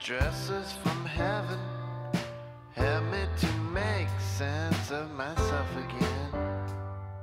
[0.00, 1.58] Hairdressers from heaven
[2.74, 6.30] help me to make sense of myself again.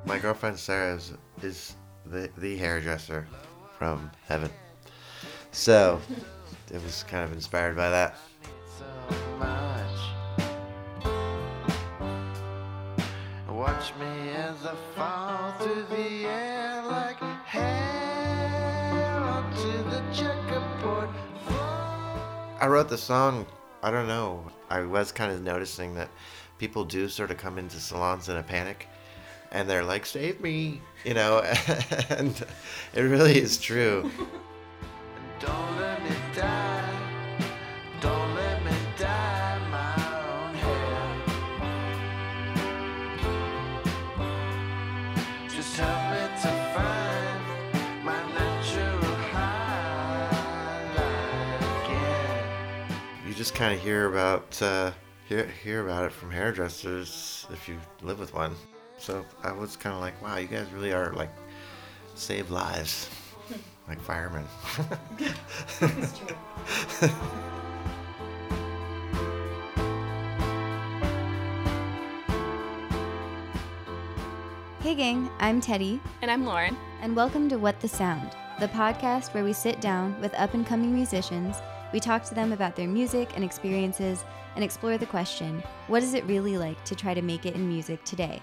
[0.06, 1.76] My girlfriend Sarah is, is
[2.06, 3.28] the, the hairdresser
[3.80, 4.52] from heaven.
[5.52, 6.00] So
[6.72, 8.16] it was kind of inspired by that.
[22.68, 23.46] I wrote the song,
[23.82, 24.44] I don't know.
[24.70, 26.10] I was kind of noticing that
[26.58, 28.90] people do sort of come into salons in a panic
[29.54, 31.40] and they're like, save me, you know,
[32.10, 32.46] and
[32.94, 34.12] it really is true.
[53.48, 54.92] just kind of hear about uh,
[55.26, 58.54] hear hear about it from hairdressers if you live with one.
[58.98, 61.30] So I was kind of like, wow, you guys really are like
[62.14, 63.10] save lives,
[63.88, 64.44] like firemen.
[65.80, 66.36] It's true.
[74.82, 76.76] Hey, gang, I'm Teddy, And I'm Lauren.
[77.02, 80.66] and welcome to What the Sound, the podcast where we sit down with up and
[80.66, 81.56] coming musicians,
[81.94, 84.24] we talk to them about their music and experiences,
[84.56, 87.68] and explore the question what is it really like to try to make it in
[87.68, 88.42] music today?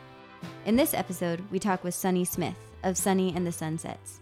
[0.67, 4.20] In this episode, we talk with Sunny Smith of Sunny and the Sunsets.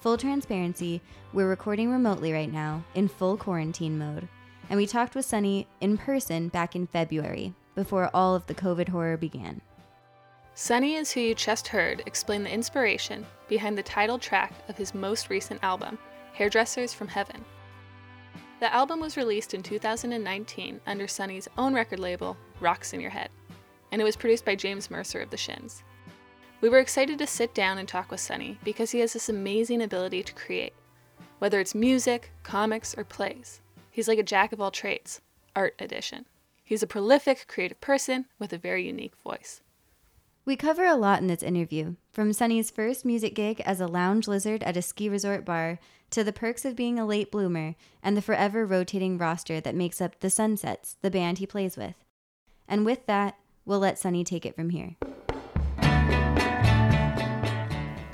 [0.00, 1.00] Full transparency,
[1.32, 4.28] we're recording remotely right now in full quarantine mode,
[4.70, 8.88] and we talked with Sunny in person back in February before all of the COVID
[8.88, 9.60] horror began.
[10.54, 14.94] Sunny is who you just heard explain the inspiration behind the title track of his
[14.94, 15.98] most recent album,
[16.32, 17.44] Hairdressers from Heaven.
[18.60, 23.30] The album was released in 2019 under Sunny's own record label, Rocks in Your Head,
[23.92, 25.84] and it was produced by James Mercer of The Shins.
[26.60, 29.80] We were excited to sit down and talk with Sunny because he has this amazing
[29.80, 30.72] ability to create.
[31.38, 33.60] Whether it's music, comics, or plays,
[33.92, 35.20] he's like a jack of all trades,
[35.54, 36.26] art edition.
[36.64, 39.60] He's a prolific, creative person with a very unique voice.
[40.48, 44.26] We cover a lot in this interview, from Sunny's first music gig as a lounge
[44.26, 45.78] lizard at a ski resort bar
[46.08, 50.00] to the perks of being a late bloomer and the forever rotating roster that makes
[50.00, 51.96] up the Sunsets, the band he plays with.
[52.66, 53.36] And with that,
[53.66, 54.96] we'll let Sunny take it from here.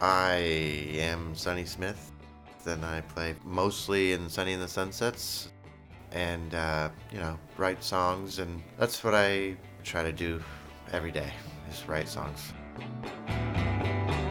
[0.00, 0.34] I
[0.94, 2.10] am Sunny Smith,
[2.66, 5.52] and I play mostly in Sunny and the Sunsets,
[6.10, 10.42] and uh, you know, write songs, and that's what I try to do
[10.90, 11.32] every day,
[11.74, 12.52] is write songs.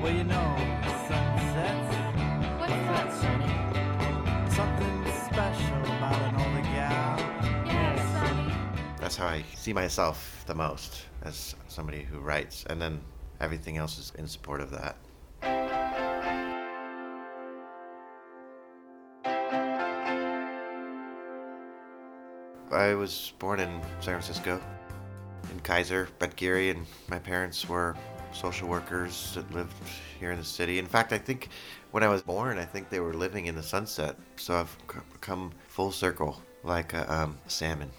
[0.01, 0.55] Well, you know,
[1.07, 1.95] sunsets.
[2.59, 3.53] What's that, Sonny?
[4.49, 4.95] Something
[5.31, 7.19] special about an older gal.
[7.65, 8.53] Yeah, Sonny.
[8.99, 13.01] That's how I see myself the most, as somebody who writes, and then
[13.39, 14.95] everything else is in support of that.
[22.71, 24.59] I was born in San Francisco,
[25.53, 27.95] in Kaiser, but Geary and my parents were
[28.33, 29.73] social workers that lived
[30.19, 30.79] here in the city.
[30.79, 31.49] In fact, I think
[31.91, 34.15] when I was born, I think they were living in the sunset.
[34.35, 34.75] So I've
[35.21, 37.91] come full circle, like a um, salmon.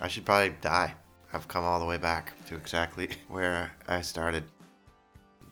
[0.00, 0.94] I should probably die.
[1.32, 4.44] I've come all the way back to exactly where I started.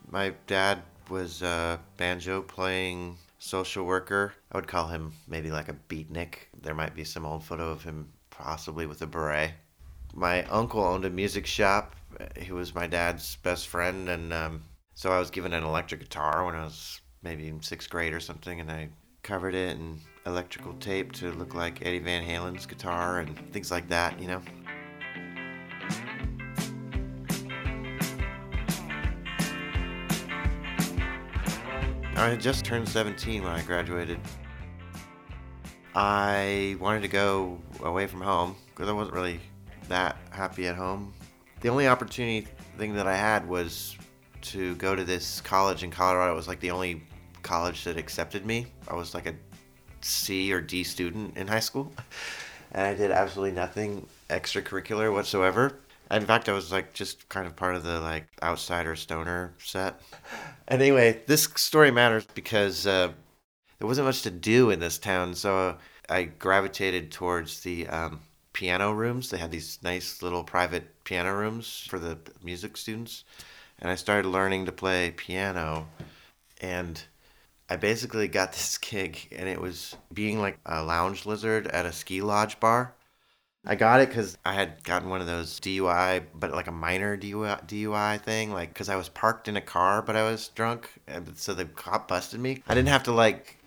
[0.09, 4.33] My dad was a banjo playing social worker.
[4.51, 6.35] I would call him maybe like a beatnik.
[6.61, 9.53] There might be some old photo of him possibly with a beret.
[10.13, 11.95] My uncle owned a music shop.
[12.37, 14.63] He was my dad's best friend, and um,
[14.93, 18.19] so I was given an electric guitar when I was maybe in sixth grade or
[18.19, 18.89] something, and I
[19.23, 23.87] covered it in electrical tape to look like Eddie Van Halen's guitar and things like
[23.89, 24.41] that, you know.
[32.15, 34.19] I had just turned 17 when I graduated.
[35.95, 39.39] I wanted to go away from home because I wasn't really
[39.87, 41.13] that happy at home.
[41.61, 42.47] The only opportunity
[42.77, 43.97] thing that I had was
[44.41, 46.33] to go to this college in Colorado.
[46.33, 47.03] It was like the only
[47.43, 48.67] college that accepted me.
[48.87, 49.35] I was like a
[50.01, 51.93] C or D student in high school,
[52.71, 55.79] and I did absolutely nothing extracurricular whatsoever.
[56.09, 60.01] In fact, I was like just kind of part of the like outsider stoner set.
[60.67, 63.11] And Anyway, this story matters because uh,
[63.79, 65.77] there wasn't much to do in this town, so
[66.09, 68.19] I gravitated towards the um,
[68.61, 69.31] piano rooms.
[69.31, 73.23] They had these nice little private piano rooms for the music students,
[73.79, 75.87] and I started learning to play piano.
[76.61, 77.01] And
[77.71, 81.91] I basically got this gig, and it was being like a lounge lizard at a
[81.91, 82.93] ski lodge bar.
[83.65, 87.17] I got it because I had gotten one of those DUI, but like a minor
[87.17, 90.87] DUI, DUI thing, like because I was parked in a car, but I was drunk,
[91.07, 92.61] and so the cop busted me.
[92.67, 93.57] I didn't have to like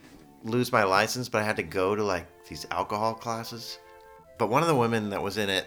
[0.44, 3.78] lose my license, but I had to go to like these alcohol classes.
[4.38, 5.66] But one of the women that was in it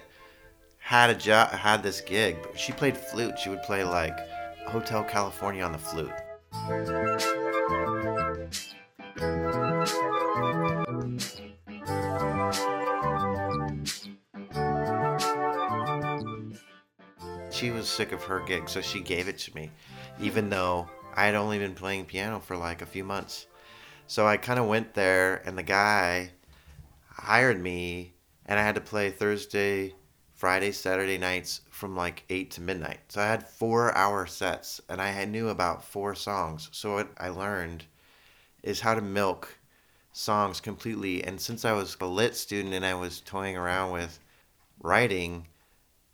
[0.77, 2.37] had a job, had this gig.
[2.41, 3.39] But she played flute.
[3.39, 4.17] She would play like
[4.67, 6.11] Hotel California on the flute.
[17.51, 19.71] She was sick of her gig, so she gave it to me,
[20.19, 23.47] even though I had only been playing piano for like a few months.
[24.05, 26.31] So I kind of went there, and the guy
[27.09, 28.13] hired me,
[28.47, 29.93] and I had to play Thursday,
[30.33, 32.99] Friday, Saturday nights from like 8 to midnight.
[33.09, 36.69] So I had four hour sets, and I knew about four songs.
[36.71, 37.85] So what I learned
[38.63, 39.57] is how to milk
[40.11, 41.23] songs completely.
[41.23, 44.19] And since I was a lit student and I was toying around with
[44.81, 45.47] writing,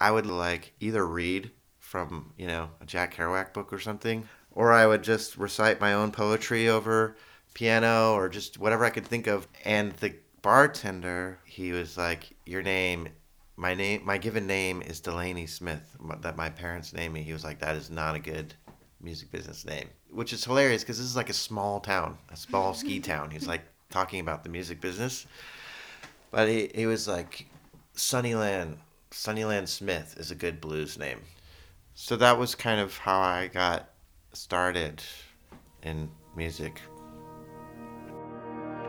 [0.00, 4.72] I would like either read from, you know, a Jack Kerouac book or something, or
[4.72, 7.16] I would just recite my own poetry over
[7.54, 9.46] piano or just whatever I could think of.
[9.64, 10.14] And the
[10.44, 13.08] bartender, he was like, Your name,
[13.56, 17.22] my name, my given name is Delaney Smith, that my parents named me.
[17.22, 18.54] He was like, That is not a good
[19.00, 22.74] music business name, which is hilarious because this is like a small town, a small
[22.74, 23.30] ski town.
[23.30, 25.26] He's like talking about the music business.
[26.30, 27.46] But he, he was like,
[27.94, 28.76] Sunnyland,
[29.12, 31.20] Sunnyland Smith is a good blues name.
[31.94, 33.88] So that was kind of how I got
[34.34, 35.02] started
[35.82, 36.82] in music.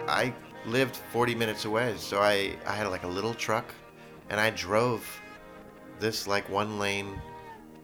[0.07, 0.33] I
[0.67, 3.73] lived 40 minutes away, so I, I had like a little truck
[4.29, 5.05] and I drove
[5.99, 7.19] this like one lane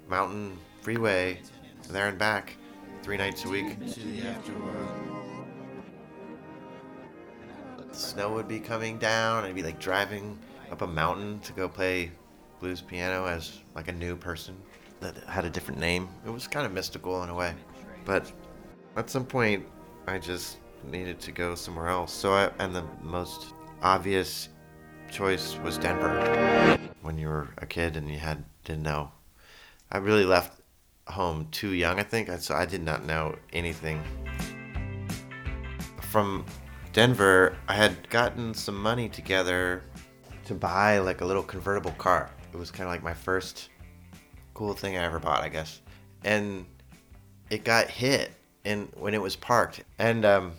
[0.08, 1.40] mountain freeway
[1.90, 2.58] there and back
[3.04, 3.78] three nights a week.
[7.88, 9.44] The snow would be coming down.
[9.44, 10.38] I'd be like driving
[10.72, 12.12] up a mountain to go play
[12.60, 14.56] blues piano as like a new person
[15.02, 16.08] that had a different name.
[16.26, 17.54] It was kind of mystical in a way.
[18.06, 18.32] But
[18.96, 19.66] at some point,
[20.08, 22.14] I just needed to go somewhere else.
[22.14, 24.50] So, I, and the most obvious
[25.10, 26.80] choice was Denver.
[27.02, 29.12] When you were a kid and you had didn't know,
[29.92, 30.62] I really left
[31.08, 32.00] home too young.
[32.00, 34.02] I think so I did not know anything.
[36.02, 36.46] From
[36.94, 39.84] Denver, I had gotten some money together
[40.46, 42.32] to buy like a little convertible car.
[42.54, 43.70] It was kind of like my first
[44.54, 45.82] cool thing I ever bought, I guess.
[46.24, 46.66] And
[47.50, 48.32] it got hit
[48.66, 49.84] and when it was parked.
[50.00, 50.54] And um,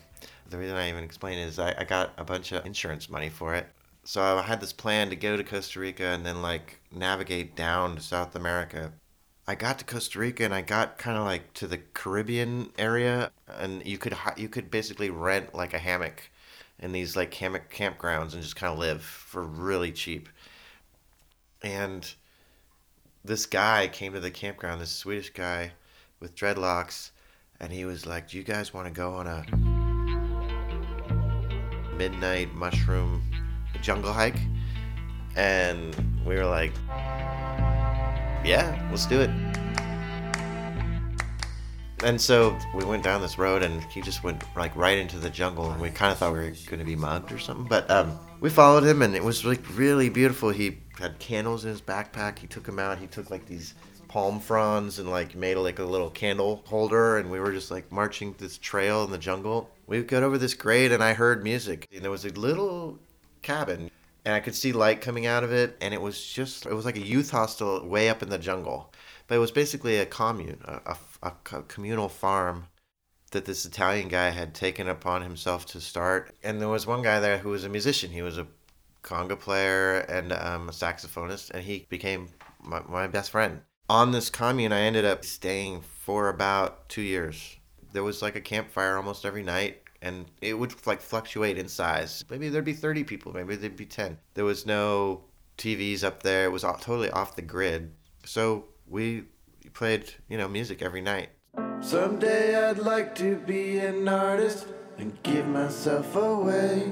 [0.53, 3.55] the reason I even explain is I, I got a bunch of insurance money for
[3.55, 3.67] it.
[4.05, 7.97] So I had this plan to go to Costa Rica and then like navigate down
[7.97, 8.93] to South America.
[9.47, 13.31] I got to Costa Rica and I got kind of like to the Caribbean area,
[13.49, 16.31] and you could you could basically rent like a hammock
[16.79, 20.29] in these like hammock campgrounds and just kind of live for really cheap.
[21.63, 22.13] And
[23.25, 25.73] this guy came to the campground, this Swedish guy
[26.21, 27.11] with dreadlocks,
[27.61, 29.82] and he was like, "Do you guys want to go on a
[31.97, 33.23] midnight mushroom
[33.81, 34.39] jungle hike?"
[35.37, 35.95] And
[36.27, 36.73] we were like,
[38.45, 39.31] "Yeah, let's do it."
[42.05, 45.31] And so we went down this road, and he just went like right into the
[45.31, 47.67] jungle, and we kind of thought we were going to be mugged or something.
[47.67, 50.51] But um, we followed him, and it was like really beautiful.
[50.51, 52.39] He had candles in his backpack.
[52.39, 52.99] He took them out.
[52.99, 53.75] He took like these
[54.13, 57.91] palm fronds and like made like a little candle holder, and we were just like
[57.91, 59.71] marching this trail in the jungle.
[59.87, 61.89] We got over this grade, and I heard music.
[61.91, 62.99] And there was a little
[63.41, 63.91] cabin,
[64.27, 66.85] and I could see light coming out of it, and it was just it was
[66.85, 68.93] like a youth hostel way up in the jungle,
[69.29, 72.67] but it was basically a commune, a, a, a communal farm
[73.31, 76.35] that this Italian guy had taken upon himself to start.
[76.43, 78.11] And there was one guy there who was a musician.
[78.11, 78.47] He was a
[79.03, 82.29] conga player and um, a saxophonist, and he became
[82.63, 83.63] my, my best friend.
[83.93, 87.59] On this commune, I ended up staying for about two years.
[87.93, 92.25] There was like a campfire almost every night, and it would like fluctuate in size.
[92.31, 94.17] Maybe there'd be 30 people, maybe there'd be 10.
[94.33, 95.25] There was no
[95.59, 96.47] TVs up there.
[96.47, 97.93] It was all, totally off the grid.
[98.25, 99.25] So we
[99.75, 101.29] played, you know, music every night.
[101.83, 106.91] Someday I'd like to be an artist and give myself away.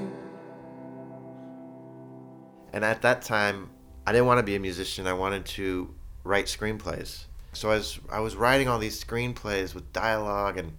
[2.73, 3.71] And at that time,
[4.05, 5.07] I didn't want to be a musician.
[5.07, 7.25] I wanted to write screenplays.
[7.53, 10.73] So I was I was writing all these screenplays with dialogue and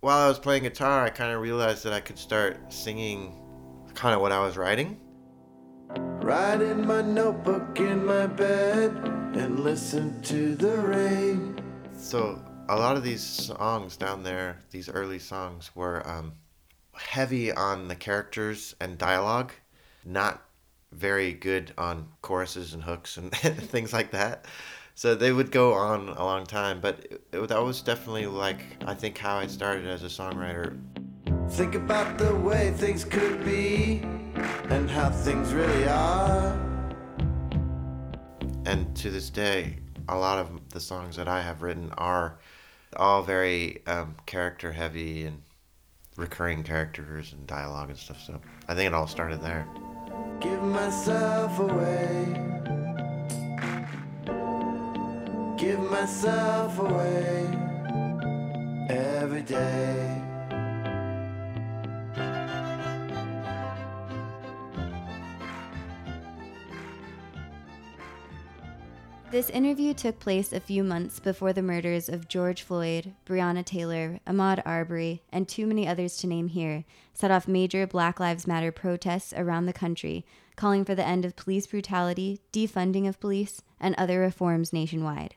[0.00, 3.40] while I was playing guitar, I kind of realized that I could start singing
[3.94, 5.00] kind of what I was writing.
[6.20, 8.90] Write in my notebook in my bed
[9.34, 11.58] and listen to the rain.
[11.96, 16.32] So a lot of these songs down there, these early songs, were um,
[16.94, 19.52] heavy on the characters and dialogue,
[20.04, 20.42] not
[20.94, 24.46] very good on choruses and hooks and things like that.
[24.94, 28.60] So they would go on a long time, but it, it, that was definitely like
[28.86, 30.78] I think how I started as a songwriter.
[31.50, 34.02] Think about the way things could be
[34.70, 36.52] and how things really are.
[38.66, 42.38] And to this day, a lot of the songs that I have written are
[42.96, 45.42] all very um, character heavy and
[46.16, 48.22] recurring characters and dialogue and stuff.
[48.22, 49.66] So I think it all started there.
[50.44, 52.26] Give myself away.
[55.56, 57.48] Give myself away
[58.90, 60.20] every day.
[69.30, 74.20] This interview took place a few months before the murders of George Floyd, Breonna Taylor,
[74.26, 78.72] Ahmaud Arbery, and too many others to name here set off major Black Lives Matter
[78.72, 83.94] protests around the country, calling for the end of police brutality, defunding of police, and
[83.96, 85.36] other reforms nationwide.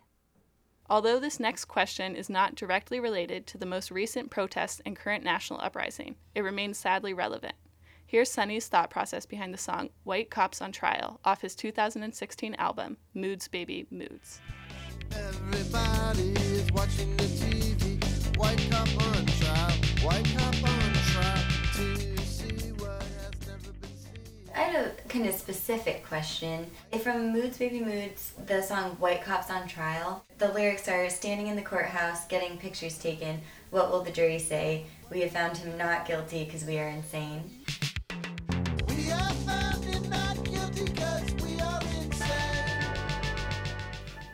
[0.89, 5.24] Although this next question is not directly related to the most recent protests and current
[5.24, 7.55] national uprising, it remains sadly relevant.
[8.05, 12.96] Here's Sunny's thought process behind the song White Cops on Trial off his 2016 album,
[13.13, 14.39] Moods Baby Moods.
[15.12, 18.38] Everybody is watching the TV.
[18.38, 19.72] White cop on trial.
[20.03, 21.57] White cop on trial.
[24.58, 26.66] I have a kind of specific question.
[27.04, 31.56] From Moods Baby Moods, the song White Cops on Trial, the lyrics are standing in
[31.56, 33.40] the courthouse getting pictures taken.
[33.70, 34.88] What will the jury say?
[35.12, 37.44] We have found him not guilty because we are insane.
[38.88, 42.94] We are found and not guilty 'cause we are insane.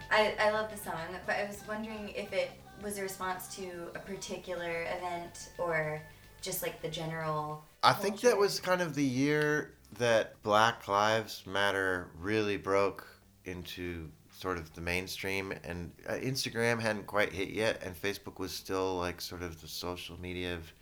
[0.09, 2.51] I, I love the song, but I was wondering if it
[2.81, 6.01] was a response to a particular event or
[6.41, 7.65] just like the general.
[7.83, 13.07] I think that was kind of the year that Black Lives Matter really broke
[13.45, 18.51] into sort of the mainstream, and uh, Instagram hadn't quite hit yet, and Facebook was
[18.51, 20.73] still like sort of the social media of,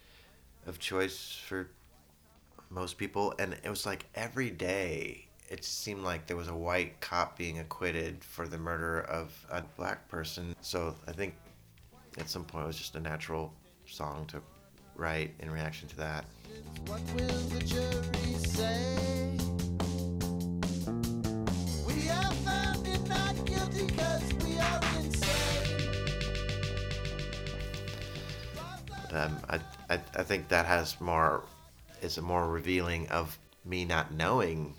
[0.68, 1.70] of choice for
[2.70, 5.28] most people, and it was like every day.
[5.50, 9.62] It seemed like there was a white cop being acquitted for the murder of a
[9.76, 10.56] black person.
[10.62, 11.36] So I think
[12.18, 13.54] at some point it was just a natural
[13.86, 14.42] song to
[15.02, 16.26] write in reaction to that.
[16.86, 19.36] What will the jury say?
[21.88, 25.90] We are found and not guilty 'cause we are insane.
[29.12, 31.44] um, I, I, I think that has more
[32.02, 34.76] is a more revealing of me not knowing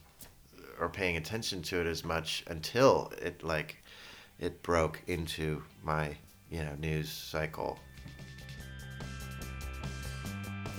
[0.81, 3.77] or paying attention to it as much until it like
[4.41, 6.17] it broke into my
[6.51, 7.79] you know news cycle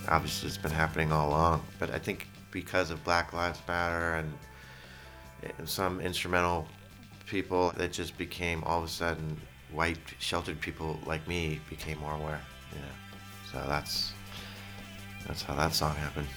[0.10, 4.34] obviously it's been happening all along but i think because of black lives matter and
[5.66, 6.68] some instrumental
[7.26, 9.40] people that just became all of a sudden
[9.72, 12.42] white sheltered people like me became more aware
[12.74, 12.88] you know.
[13.52, 14.14] So that's
[15.28, 16.28] that's how that song happened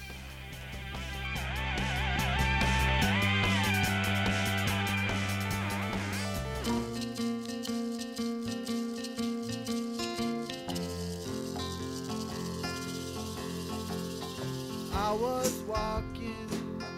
[15.20, 16.48] was walking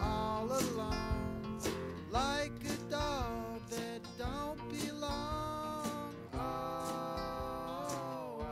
[0.03, 0.49] all
[2.11, 6.15] like a dog that don't belong.
[6.35, 8.45] Oh,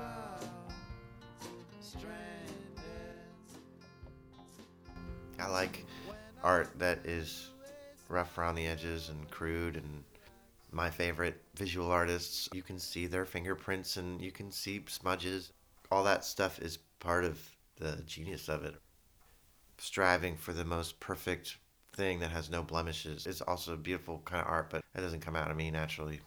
[5.39, 5.85] i like
[6.45, 7.51] art that is
[8.09, 10.05] rough around the edges and crude and
[10.71, 15.53] my favorite visual artists you can see their fingerprints and you can see smudges.
[15.91, 17.41] All that stuff is part of
[17.79, 18.77] the genius of it
[19.79, 21.57] striving for the most perfect
[21.95, 25.21] thing that has no blemishes is also a beautiful kind of art, but it doesn't
[25.21, 26.21] come out of me naturally.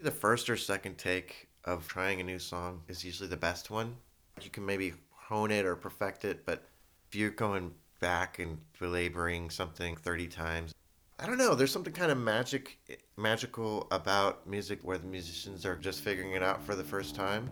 [0.00, 3.96] The first or second take of trying a new song is usually the best one.
[4.40, 6.64] You can maybe hone it or perfect it, but
[7.08, 10.74] if you're going back and belaboring something 30 times,
[11.18, 12.78] I don't know, there's something kind of magic
[13.16, 17.48] magical about music where the musicians are just figuring it out for the first time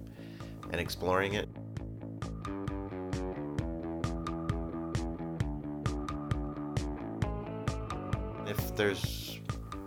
[0.72, 1.49] and exploring it.
[8.80, 9.38] There's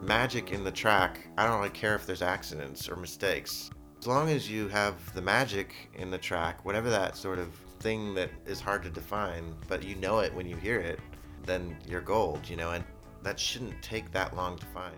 [0.03, 3.71] magic in the track, I don't really care if there's accidents or mistakes.
[3.97, 8.13] As long as you have the magic in the track, whatever that sort of thing
[8.13, 10.99] that is hard to define, but you know it when you hear it,
[11.43, 12.83] then you're gold, you know, and
[13.23, 14.95] that shouldn't take that long to find.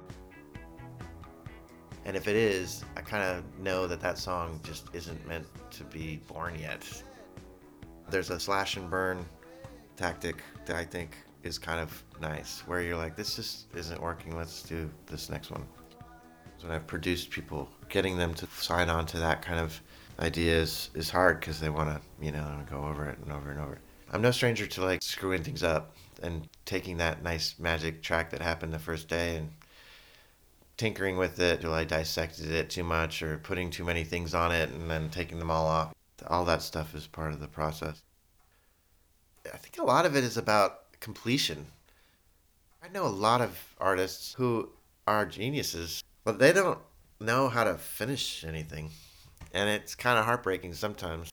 [2.04, 5.86] And if it is, I kind of know that that song just isn't meant to
[5.86, 6.84] be born yet.
[8.10, 9.25] There's a slash and burn
[9.96, 14.36] tactic that I think is kind of nice, where you're like, this just isn't working,
[14.36, 15.64] let's do this next one.
[16.62, 19.80] When I've produced people, getting them to sign on to that kind of
[20.20, 23.52] idea is, is hard because they want to, you know, go over it and over
[23.52, 23.78] and over.
[24.12, 28.42] I'm no stranger to like screwing things up and taking that nice magic track that
[28.42, 29.52] happened the first day and
[30.78, 34.52] tinkering with it till I dissected it too much or putting too many things on
[34.52, 35.94] it and then taking them all off.
[36.28, 38.02] All that stuff is part of the process.
[39.54, 41.68] I think a lot of it is about completion.
[42.84, 44.70] I know a lot of artists who
[45.08, 46.80] are geniuses, but they don't
[47.20, 48.92] know how to finish anything.
[49.54, 51.32] And it's kind of heartbreaking sometimes.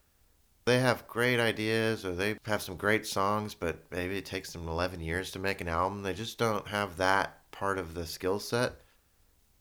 [0.64, 4.68] They have great ideas or they have some great songs, but maybe it takes them
[4.68, 6.02] 11 years to make an album.
[6.02, 8.74] They just don't have that part of the skill set.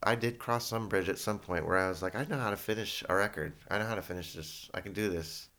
[0.04, 2.52] I did cross some bridge at some point where I was like, I know how
[2.52, 3.54] to finish a record.
[3.70, 4.70] I know how to finish this.
[4.74, 5.50] I can do this.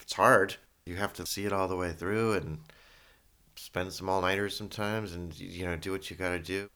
[0.00, 0.56] It's hard.
[0.86, 2.58] You have to see it all the way through and
[3.56, 6.68] spend some all nighters sometimes and, you know, do what you got to do.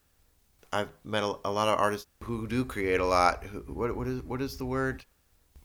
[0.71, 3.43] I've met a, a lot of artists who do create a lot.
[3.43, 5.03] Who, what, what, is, what is the word?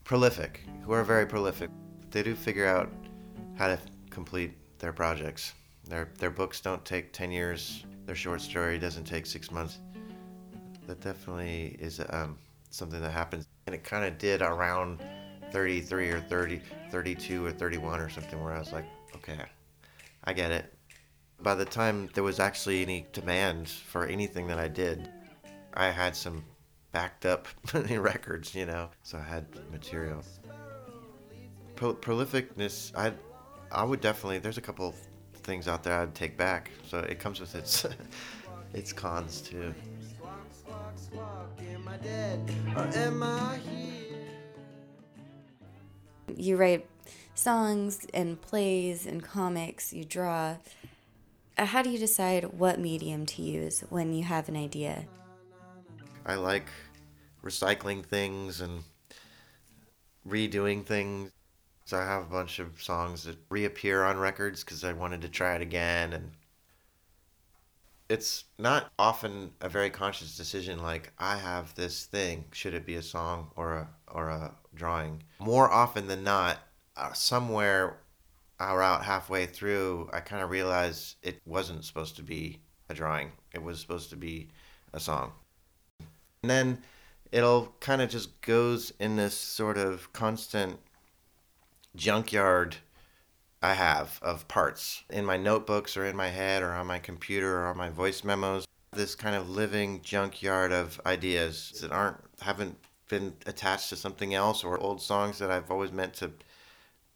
[0.05, 1.71] Prolific, who are very prolific.
[2.11, 2.91] They do figure out
[3.57, 3.79] how to
[4.11, 5.53] complete their projects.
[5.89, 9.79] Their, their books don't take 10 years, their short story doesn't take six months
[10.87, 12.39] that definitely is um,
[12.71, 13.47] something that happens.
[13.67, 15.03] And it kind of did around
[15.53, 18.85] 33 or 30, 32 or 31 or something where I was like,
[19.17, 19.39] okay,
[20.25, 20.73] I get it.
[21.41, 25.11] By the time there was actually any demand for anything that I did,
[25.75, 26.45] I had some
[26.93, 30.23] backed up records, you know, so I had material.
[31.77, 33.13] Pro- prolificness, I,
[33.73, 34.39] I would definitely.
[34.39, 34.95] There's a couple
[35.43, 37.85] things out there I'd take back, so it comes with its,
[38.73, 39.75] its cons too.
[46.37, 46.87] You write
[47.35, 50.57] songs and plays and comics, you draw.
[51.57, 55.09] Uh, How do you decide what medium to use when you have an idea?
[56.27, 56.71] I like
[57.43, 58.85] recycling things and
[60.27, 61.33] redoing things.
[61.87, 65.29] So I have a bunch of songs that reappear on records because I wanted to
[65.29, 66.13] try it again.
[66.13, 66.33] And
[68.09, 72.45] it's not often a very conscious decision like, I have this thing.
[72.53, 75.23] Should it be a song or a, or a drawing?
[75.39, 76.59] More often than not,
[76.97, 77.99] uh, somewhere
[78.61, 83.33] or out halfway through, I kind of realized it wasn't supposed to be a drawing.
[83.53, 84.49] It was supposed to be
[84.93, 85.33] a song.
[86.43, 86.79] And then
[87.33, 90.79] it'll kind of just goes in this sort of constant
[91.97, 92.77] junkyard
[93.63, 97.61] I have of parts in my notebooks or in my head or on my computer
[97.61, 98.67] or on my voice memos.
[98.93, 102.77] This kind of living junkyard of ideas that aren't haven't
[103.09, 106.31] been attached to something else or old songs that I've always meant to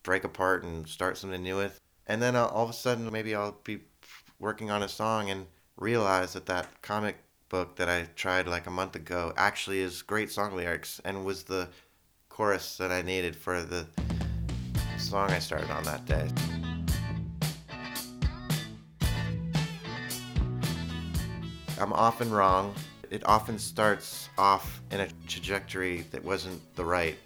[0.08, 1.78] break apart and start something new with.
[2.06, 3.80] And then I'll, all of a sudden maybe I'll be
[4.38, 5.44] working on a song and
[5.76, 7.16] realize that that comic
[7.50, 11.42] book that I tried like a month ago actually is great song lyrics and was
[11.42, 11.68] the
[12.30, 13.86] chorus that I needed for the
[14.96, 16.26] song I started on that day.
[21.78, 22.74] I'm often wrong.
[23.10, 27.18] It often starts off in a trajectory that wasn't the right.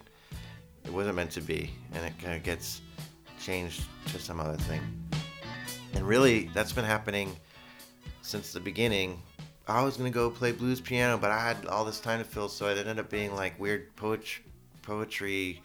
[0.85, 2.81] It wasn't meant to be, and it kind of gets
[3.41, 4.81] changed to some other thing.
[5.95, 7.37] And really, that's been happening
[8.23, 9.21] since the beginning.
[9.69, 12.49] I was gonna go play blues piano, but I had all this time to fill,
[12.49, 14.45] so it ended up being like weird poetry,
[14.83, 15.63] poetry,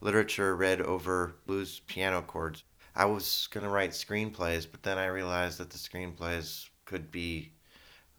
[0.00, 2.64] literature read over blues piano chords.
[2.94, 7.52] I was gonna write screenplays, but then I realized that the screenplays could be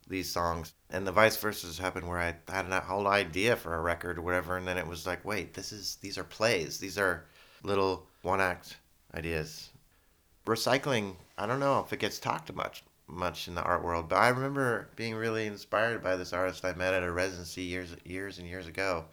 [0.08, 3.76] these songs, and the vice versa has happened where I had a whole idea for
[3.76, 6.78] a record or whatever, and then it was like, wait, this is these are plays,
[6.78, 7.26] these are
[7.64, 8.78] little one act
[9.16, 9.70] ideas.
[10.46, 14.16] Recycling, I don't know if it gets talked much much in the art world, but
[14.16, 18.38] I remember being really inspired by this artist I met at a residency years years
[18.38, 19.06] and years ago.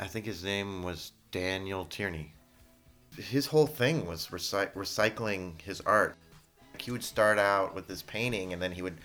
[0.00, 2.32] I think his name was Daniel Tierney.
[3.16, 6.16] His whole thing was recy- recycling his art.
[6.78, 8.98] He would start out with this painting, and then he would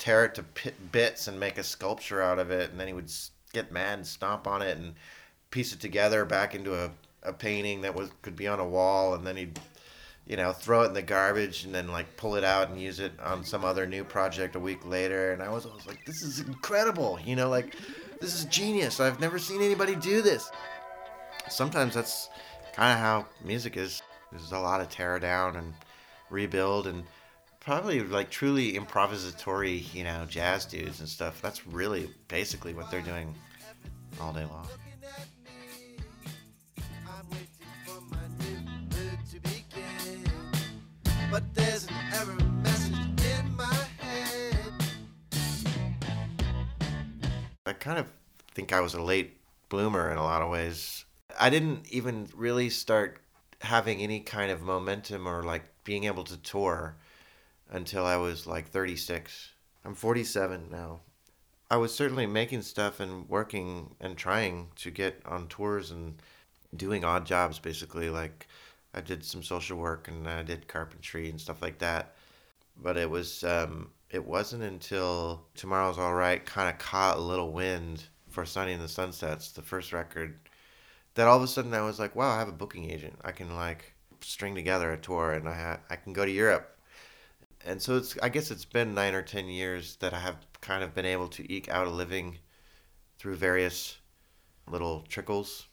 [0.00, 0.44] tear it to
[0.90, 3.12] bits and make a sculpture out of it, and then he would
[3.52, 4.94] get mad and stomp on it and
[5.50, 6.90] piece it together back into a,
[7.22, 9.60] a painting that was could be on a wall, and then he'd
[10.30, 13.00] you know, throw it in the garbage and then like pull it out and use
[13.00, 15.32] it on some other new project a week later.
[15.32, 17.74] And I was always like, this is incredible, you know, like
[18.20, 19.00] this is genius.
[19.00, 20.48] I've never seen anybody do this.
[21.48, 22.28] Sometimes that's
[22.74, 24.02] kind of how music is.
[24.30, 25.74] There's a lot of tear down and
[26.30, 27.02] rebuild and
[27.60, 31.40] probably like truly improvisatory, you know, jazz dudes and stuff.
[31.42, 33.34] That's really basically what they're doing
[34.20, 34.66] all day long.
[34.66, 36.82] looking at me.
[37.06, 37.46] I'm waiting
[37.84, 40.24] for my new mood to begin.
[41.30, 44.72] But there's an error message in my head.
[47.66, 48.06] I kind of
[48.54, 49.36] think I was a late
[49.68, 51.04] bloomer in a lot of ways.
[51.38, 53.20] I didn't even really start
[53.60, 56.96] having any kind of momentum or like being able to tour
[57.70, 59.50] until I was like 36.
[59.84, 61.00] I'm 47 now.
[61.70, 66.20] I was certainly making stuff and working and trying to get on tours and
[66.76, 68.48] doing odd jobs basically like
[68.92, 72.16] I did some social work and I did carpentry and stuff like that.
[72.76, 77.52] But it was um it wasn't until Tomorrow's All Right kind of caught a little
[77.52, 80.38] wind for Sunny and the Sunsets, the first record,
[81.14, 83.16] that all of a sudden I was like, wow, I have a booking agent.
[83.22, 86.76] I can like string together a tour and I ha- I can go to Europe.
[87.64, 90.82] And so it's I guess it's been 9 or 10 years that I have kind
[90.82, 92.38] of been able to eke out a living
[93.18, 93.98] through various
[94.66, 95.66] little trickles.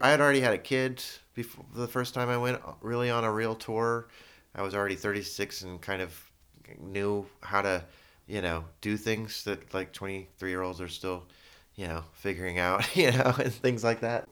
[0.00, 1.02] I had already had a kid
[1.34, 4.08] before the first time I went uh, really on a real tour.
[4.54, 6.30] I was already 36 and kind of
[6.78, 7.84] knew how to,
[8.26, 11.26] you know, do things that like 23 year olds are still,
[11.74, 14.28] you know, figuring out, you know, and things like that.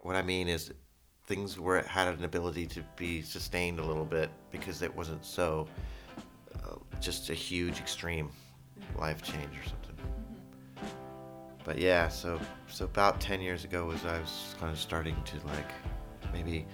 [0.00, 0.72] What I mean is
[1.28, 5.22] things where it had an ability to be sustained a little bit because it wasn't
[5.24, 5.68] so
[6.64, 8.30] uh, just a huge extreme
[8.98, 9.94] life change or something.
[11.64, 15.36] But yeah, so so about 10 years ago was I was kind of starting to
[15.46, 15.70] like
[16.32, 16.66] maybe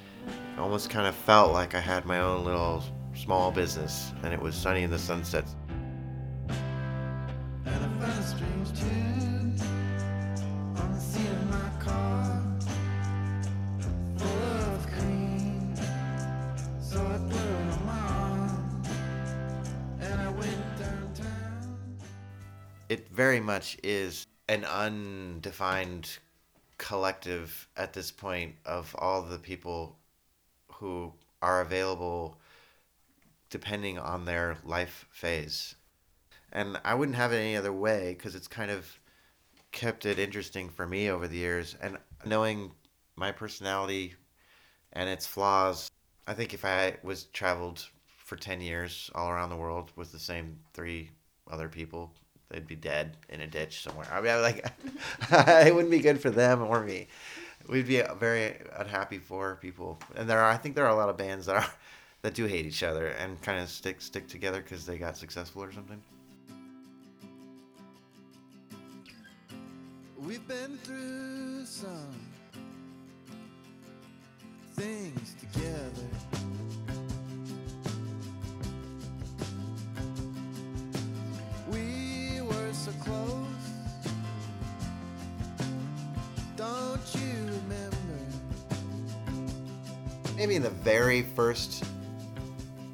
[0.56, 2.82] almost kind of felt like I had my own little
[3.14, 5.56] small business and it was Sunny and the Sunsets.
[22.94, 26.16] It very much is an undefined
[26.78, 29.98] collective at this point of all the people
[30.74, 32.38] who are available
[33.50, 35.74] depending on their life phase.
[36.52, 38.86] And I wouldn't have it any other way because it's kind of
[39.72, 41.76] kept it interesting for me over the years.
[41.80, 42.70] And knowing
[43.16, 44.14] my personality
[44.92, 45.90] and its flaws,
[46.28, 47.84] I think if I was traveled
[48.18, 51.10] for 10 years all around the world with the same three
[51.50, 52.14] other people,
[52.54, 54.06] they'd be dead in a ditch somewhere.
[54.12, 54.64] I mean, I'm like,
[55.66, 57.08] it wouldn't be good for them or me.
[57.68, 59.98] We'd be very unhappy for people.
[60.14, 61.66] And there are, I think there are a lot of bands that are,
[62.22, 65.62] that do hate each other and kind of stick stick together because they got successful
[65.62, 66.00] or something.
[70.16, 72.14] We've been through some
[74.74, 75.83] things together.
[90.44, 91.86] Maybe in the very first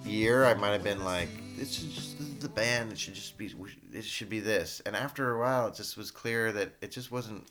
[0.05, 2.93] year, I might have been like, "This is just this is the band.
[2.93, 3.53] It should just be.
[3.93, 7.11] It should be this." And after a while, it just was clear that it just
[7.11, 7.49] wasn't.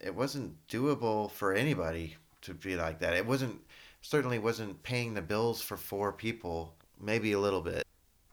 [0.00, 3.14] It wasn't doable for anybody to be like that.
[3.14, 3.60] It wasn't
[4.02, 6.76] certainly wasn't paying the bills for four people.
[7.00, 7.84] Maybe a little bit,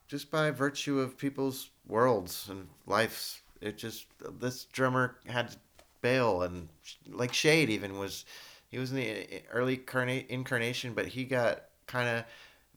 [0.08, 3.42] just by virtue of people's worlds and lives.
[3.60, 4.06] It just
[4.39, 5.58] this drummer had to
[6.02, 6.70] bail, and
[7.08, 8.24] like Shayde even was
[8.73, 12.25] he was in the eh, eh, early carna- incarnation, but he got kind of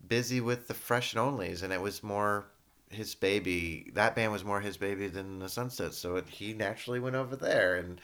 [0.06, 2.44] busy with the Fresh and Onlys, and it was more
[2.90, 3.90] his baby.
[3.94, 7.34] That band was more his baby than the Sunset, so it, he naturally went over
[7.34, 7.98] there, and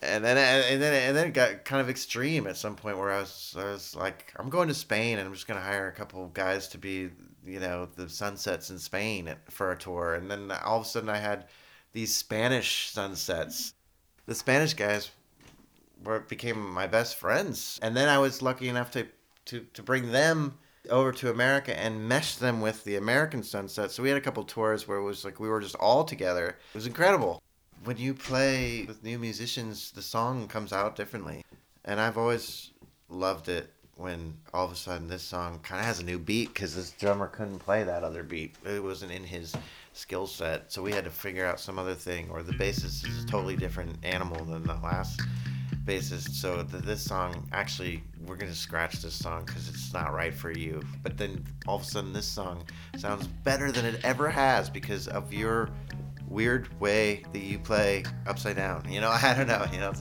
[0.00, 3.12] and then and then and then it got kind of extreme at some point where
[3.12, 5.92] I was I was like, I'm going to Spain, and I'm just gonna hire a
[5.92, 7.10] couple of guys to be
[7.44, 11.10] you know the Sunsets in Spain for a tour, and then all of a sudden
[11.10, 11.48] I had
[11.92, 13.74] these Spanish Sunsets.
[14.24, 15.10] The Spanish guys
[16.04, 17.78] were became my best friends.
[17.82, 19.06] And then I was lucky enough to
[19.46, 20.58] to to bring them
[20.88, 23.90] over to America and mesh them with the American sunset.
[23.90, 26.48] So we had a couple tours where it was like we were just all together.
[26.48, 27.42] It was incredible.
[27.84, 31.44] When you play with new musicians, the song comes out differently.
[31.84, 32.70] And I've always
[33.08, 36.54] loved it when all of a sudden this song kind of has a new beat
[36.54, 38.54] because this drummer couldn't play that other beat.
[38.64, 39.54] It wasn't in his
[39.92, 40.72] skill set.
[40.72, 43.56] So we had to figure out some other thing, or the bassist is a totally
[43.56, 45.20] different animal than the last
[45.84, 46.30] bassist.
[46.30, 50.50] So the, this song, actually, we're gonna scratch this song because it's not right for
[50.50, 50.82] you.
[51.02, 52.64] But then all of a sudden, this song
[52.98, 55.70] sounds better than it ever has because of your
[56.28, 58.90] weird way that you play upside down.
[58.90, 59.66] You know, I don't know.
[59.72, 59.92] You know,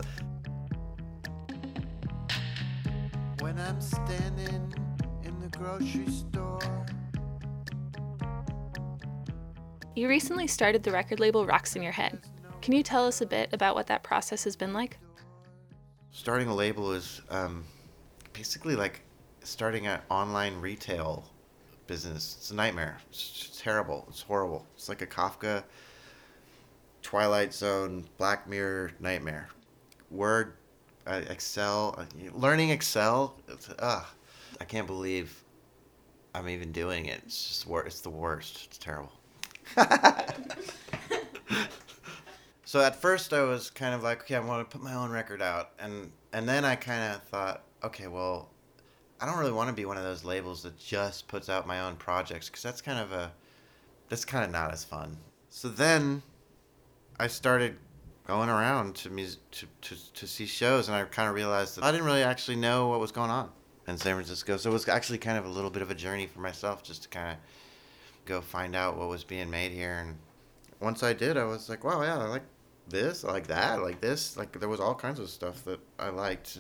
[3.41, 4.73] When I'm standing
[5.23, 6.59] in the grocery store.
[9.95, 12.21] You recently started the record label Rocks in Your Head.
[12.61, 14.97] Can you tell us a bit about what that process has been like?
[16.11, 17.63] Starting a label is um,
[18.33, 19.01] basically like
[19.43, 21.25] starting an online retail
[21.87, 22.35] business.
[22.39, 22.97] It's a nightmare.
[23.09, 24.05] It's terrible.
[24.09, 24.65] It's horrible.
[24.75, 25.63] It's like a Kafka,
[27.01, 29.49] Twilight Zone, Black Mirror nightmare.
[30.11, 30.53] Word,
[31.07, 33.35] uh, Excel, uh, learning Excel.
[33.77, 34.03] Uh,
[34.59, 35.43] I can't believe
[36.33, 37.21] I'm even doing it.
[37.25, 38.65] It's just wor- It's the worst.
[38.65, 39.11] It's terrible.
[42.69, 45.09] So at first I was kind of like, okay, I want to put my own
[45.09, 48.47] record out, and and then I kind of thought, okay, well,
[49.19, 51.79] I don't really want to be one of those labels that just puts out my
[51.79, 53.31] own projects because that's kind of a,
[54.07, 55.17] that's kind of not as fun.
[55.49, 56.21] So then,
[57.19, 57.75] I started
[58.27, 61.83] going around to mus- to, to to see shows, and I kind of realized that
[61.83, 63.49] I didn't really actually know what was going on
[63.87, 64.57] in San Francisco.
[64.57, 67.01] So it was actually kind of a little bit of a journey for myself, just
[67.01, 67.37] to kind of
[68.25, 70.15] go find out what was being made here and
[70.79, 72.43] once I did, I was like, wow, yeah, I like
[72.89, 74.37] this, I like that, I like this.
[74.37, 76.59] Like there was all kinds of stuff that I liked.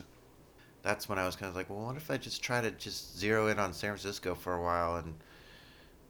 [0.81, 3.17] That's when I was kind of like, well, what if I just try to just
[3.17, 5.13] zero in on San Francisco for a while and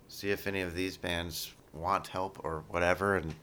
[0.10, 3.15] see if any of these bands want help or whatever.
[3.15, 3.36] And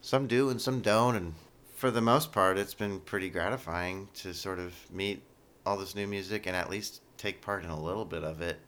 [0.00, 1.14] some do and some don't.
[1.14, 1.34] And
[1.76, 5.22] for the most part, it's been pretty gratifying to sort of meet
[5.64, 8.58] all this new music and at least take part in a little bit of it.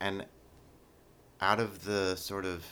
[0.00, 0.24] And
[1.40, 2.64] out of the sort of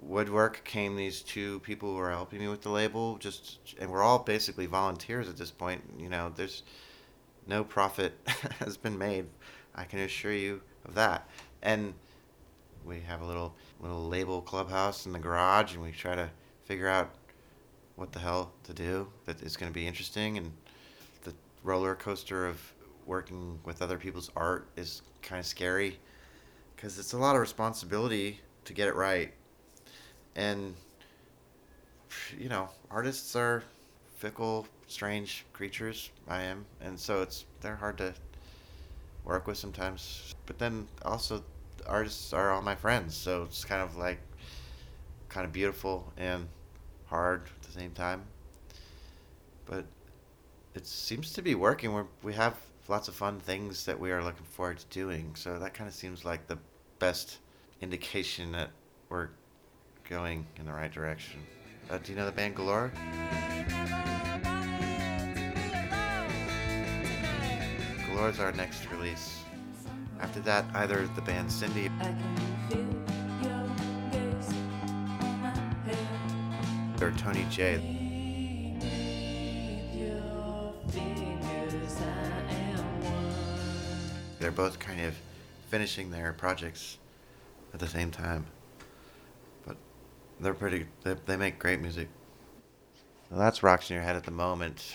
[0.00, 4.02] woodwork came these two people who were helping me with the label just and we're
[4.02, 6.62] all basically volunteers at this point you know there's
[7.46, 8.12] no profit
[8.60, 9.26] has been made
[9.74, 11.28] i can assure you of that.
[11.62, 11.94] And
[12.84, 16.28] we have a little little label clubhouse in the garage and we try to
[16.64, 17.10] figure out
[17.96, 20.50] what the hell to do that is going to be interesting and
[21.22, 22.60] the roller coaster of
[23.06, 25.98] working with other people's art is kind of scary
[26.74, 29.32] because it's a lot of responsibility to get it right
[30.38, 30.74] and
[32.38, 33.62] you know artists are
[34.16, 36.10] fickle strange creatures.
[36.28, 36.64] I am.
[36.80, 38.14] And so it's they're hard to
[39.24, 40.34] work with sometimes.
[40.46, 41.42] But then also
[41.86, 43.16] artists are all my friends.
[43.16, 44.20] So it's kind of like
[45.28, 46.48] kind of beautiful and
[47.06, 48.22] hard at the same time.
[49.66, 49.84] But
[50.74, 51.92] it seems to be working.
[51.94, 55.34] We we have lots of fun things that we are looking forward to doing.
[55.34, 56.58] So that kind of seems like the
[57.00, 57.38] best
[57.80, 58.70] indication that
[59.08, 59.28] we're
[60.08, 61.40] going in the right direction.
[61.90, 62.90] Uh, do you know the band Galore?
[68.06, 69.42] Galore's our next release.
[70.20, 71.90] After that, either the band Cindy
[77.00, 77.80] or Tony J.
[84.40, 85.14] They're both kind of
[85.68, 86.98] finishing their projects
[87.74, 88.46] at the same time.
[90.40, 92.08] They're pretty, they, they make great music.
[93.30, 94.94] Well, that's Rocks in Your Head at the moment.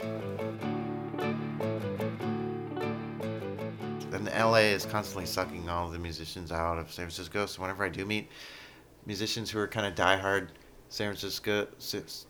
[4.11, 7.45] And LA is constantly sucking all the musicians out of San Francisco.
[7.45, 8.29] So whenever I do meet
[9.05, 10.49] musicians who are kind of diehard
[10.89, 11.67] San Francisco,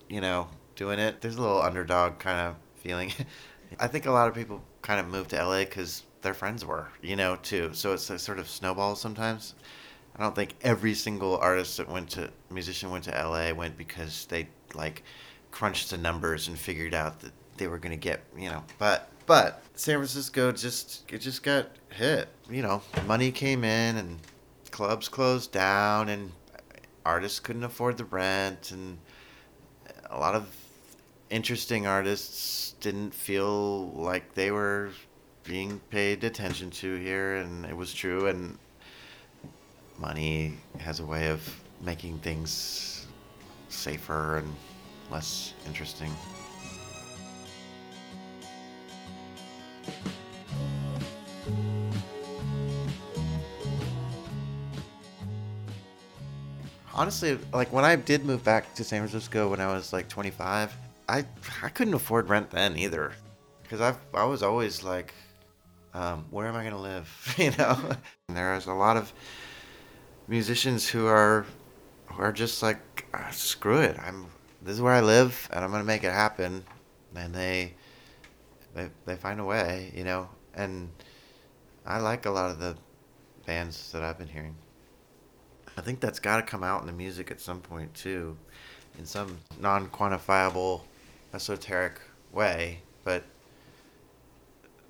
[0.10, 3.12] you know, doing it, there's a little underdog kind of feeling.
[3.80, 6.88] I think a lot of people kind of move to LA because their friends were,
[7.02, 7.72] you know, too.
[7.74, 9.56] So it's a sort of snowball sometimes.
[10.16, 14.26] I don't think every single artist that went to musician went to LA went because
[14.28, 15.04] they like
[15.52, 18.64] crunched the numbers and figured out that they were gonna get, you know.
[18.78, 22.28] But but San Francisco just it just got hit.
[22.50, 24.20] You know, money came in and
[24.72, 26.32] clubs closed down and
[27.06, 28.98] artists couldn't afford the rent and
[30.10, 30.48] a lot of
[31.30, 34.90] interesting artists didn't feel like they were
[35.44, 38.58] being paid attention to here and it was true and
[40.00, 41.42] money has a way of
[41.82, 43.08] making things
[43.70, 44.56] safer and
[45.12, 46.12] less interesting.
[56.96, 60.76] Honestly, like when I did move back to San Francisco when I was like 25,
[61.10, 61.26] I
[61.64, 63.14] I couldn't afford rent then either,
[63.64, 65.14] because I I was always like,
[65.96, 67.36] um, where am I gonna live?
[67.38, 67.78] you know,
[68.30, 69.12] and there's a lot of
[70.28, 71.46] musicians who are
[72.08, 74.26] who are just like "Ah, screw it i'm
[74.62, 76.64] this is where i live and i'm gonna make it happen.
[77.16, 77.74] And they
[78.74, 80.30] they, they find a way you know?
[80.56, 80.90] And
[81.86, 82.76] i like a lot of the
[83.46, 84.56] bands that i've been hearing.
[85.78, 88.38] I think that's got to come out in the music at some point too
[88.98, 90.82] in some non-quantifiable
[91.34, 92.00] esoteric
[92.32, 93.24] way but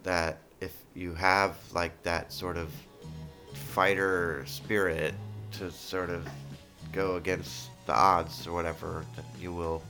[0.03, 2.69] that if you have like that sort of
[3.53, 5.13] fighter spirit
[5.53, 6.27] to sort of
[6.91, 9.81] go against the odds or whatever, that you will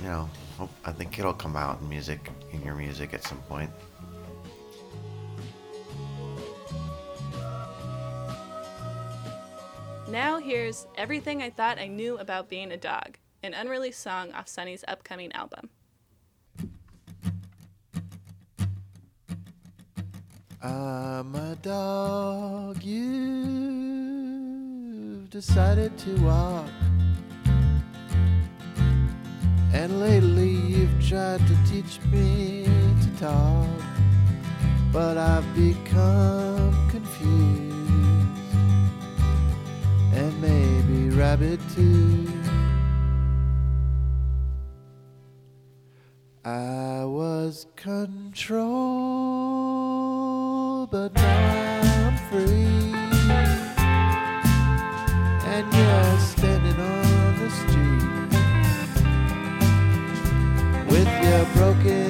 [0.00, 0.30] you know,
[0.84, 3.70] I think it'll come out in music, in your music at some point.
[10.08, 14.48] Now here's Everything I Thought I Knew About Being a Dog, an unreleased song off
[14.48, 15.68] Sunny's upcoming album.
[20.62, 22.82] I'm a dog.
[22.84, 23.00] You've
[25.30, 26.68] decided to walk.
[29.72, 33.66] And lately you've tried to teach me to talk.
[34.92, 37.70] But I've become confused.
[40.12, 42.28] And maybe rabbit too.
[46.44, 49.39] I was controlled,
[50.90, 52.94] but now I'm free.
[55.46, 58.30] And you're standing on the street
[60.90, 62.09] with your broken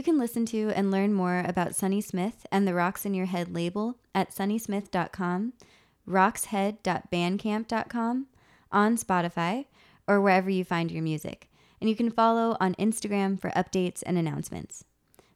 [0.00, 3.26] You can listen to and learn more about Sunny Smith and the Rocks in Your
[3.26, 5.52] Head label at sunnysmith.com,
[6.08, 8.26] rockshead.bandcamp.com,
[8.72, 9.66] on Spotify,
[10.08, 11.50] or wherever you find your music.
[11.82, 14.86] And you can follow on Instagram for updates and announcements.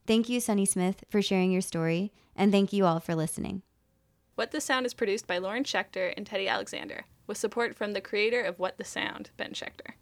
[0.07, 3.61] Thank you, Sunny Smith, for sharing your story, and thank you all for listening.
[4.35, 8.01] What the Sound is produced by Lauren Schechter and Teddy Alexander, with support from the
[8.01, 9.93] creator of What the Sound, Ben Schechter.